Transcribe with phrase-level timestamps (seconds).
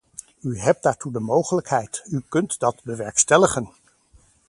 [0.41, 3.69] U hebt daartoe de mogelijkheid, u kunt dat bewerkstelligen!